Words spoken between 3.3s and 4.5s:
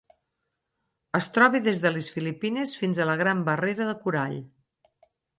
Barrera de Corall.